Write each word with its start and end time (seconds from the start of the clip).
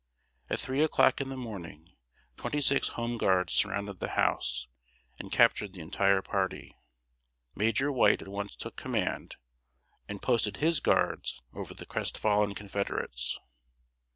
At 0.49 0.59
three 0.59 0.81
o'clock 0.81 1.21
in 1.21 1.29
the 1.29 1.37
morning, 1.37 1.87
twenty 2.35 2.59
six 2.59 2.87
Home 2.97 3.19
Guards 3.19 3.53
surrounded 3.53 3.99
the 3.99 4.07
house, 4.17 4.65
and 5.19 5.31
captured 5.31 5.73
the 5.73 5.81
entire 5.81 6.23
party. 6.23 6.75
Major 7.53 7.91
White 7.91 8.23
at 8.23 8.27
once 8.27 8.55
took 8.55 8.75
command, 8.75 9.35
and 10.09 10.19
posted 10.19 10.57
his 10.57 10.79
guards 10.79 11.43
over 11.53 11.75
the 11.75 11.85
crestfallen 11.85 12.55
Confederates. 12.55 13.39